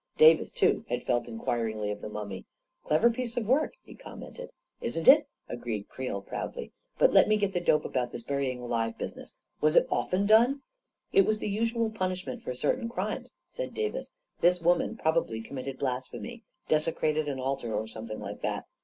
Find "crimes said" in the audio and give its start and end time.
12.89-13.75